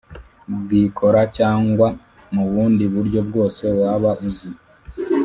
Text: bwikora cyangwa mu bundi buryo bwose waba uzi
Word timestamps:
bwikora 0.61 1.21
cyangwa 1.37 1.87
mu 2.33 2.43
bundi 2.51 2.83
buryo 2.93 3.19
bwose 3.27 3.63
waba 3.79 4.11
uzi 4.27 4.49